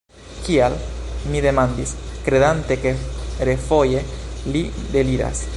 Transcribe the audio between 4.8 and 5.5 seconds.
deliras.